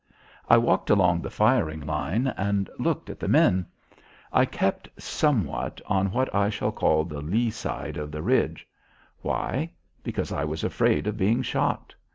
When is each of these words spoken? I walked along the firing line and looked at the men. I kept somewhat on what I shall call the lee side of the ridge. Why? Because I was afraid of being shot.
I 0.49 0.57
walked 0.57 0.89
along 0.89 1.21
the 1.21 1.29
firing 1.29 1.81
line 1.85 2.25
and 2.35 2.71
looked 2.79 3.11
at 3.11 3.19
the 3.19 3.27
men. 3.27 3.67
I 4.33 4.45
kept 4.45 4.89
somewhat 4.99 5.79
on 5.85 6.09
what 6.09 6.33
I 6.33 6.49
shall 6.49 6.71
call 6.71 7.05
the 7.05 7.21
lee 7.21 7.51
side 7.51 7.97
of 7.97 8.11
the 8.11 8.23
ridge. 8.23 8.67
Why? 9.21 9.69
Because 10.03 10.31
I 10.31 10.43
was 10.43 10.63
afraid 10.63 11.05
of 11.05 11.17
being 11.17 11.43
shot. 11.43 11.93